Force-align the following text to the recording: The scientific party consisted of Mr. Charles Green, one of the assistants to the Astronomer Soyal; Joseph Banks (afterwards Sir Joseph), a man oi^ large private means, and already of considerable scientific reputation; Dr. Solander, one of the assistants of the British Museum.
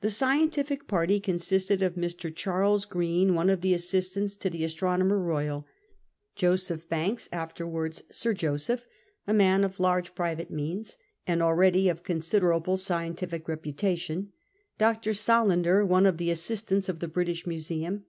The 0.00 0.10
scientific 0.10 0.88
party 0.88 1.20
consisted 1.20 1.80
of 1.80 1.94
Mr. 1.94 2.34
Charles 2.34 2.84
Green, 2.84 3.36
one 3.36 3.48
of 3.50 3.60
the 3.60 3.72
assistants 3.72 4.34
to 4.34 4.50
the 4.50 4.64
Astronomer 4.64 5.16
Soyal; 5.20 5.64
Joseph 6.34 6.88
Banks 6.88 7.28
(afterwards 7.30 8.02
Sir 8.10 8.34
Joseph), 8.34 8.84
a 9.28 9.32
man 9.32 9.62
oi^ 9.62 9.78
large 9.78 10.16
private 10.16 10.50
means, 10.50 10.96
and 11.24 11.40
already 11.40 11.88
of 11.88 12.02
considerable 12.02 12.76
scientific 12.76 13.46
reputation; 13.46 14.32
Dr. 14.76 15.14
Solander, 15.14 15.86
one 15.86 16.04
of 16.04 16.16
the 16.16 16.32
assistants 16.32 16.88
of 16.88 16.98
the 16.98 17.06
British 17.06 17.46
Museum. 17.46 18.06